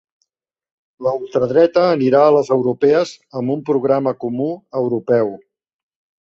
[1.07, 4.49] La ultradreta anirà a les europees amb un programa comú
[4.83, 5.33] europeu